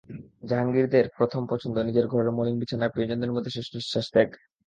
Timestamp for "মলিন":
2.31-2.55